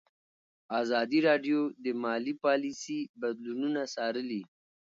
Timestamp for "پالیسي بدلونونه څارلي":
2.43-4.41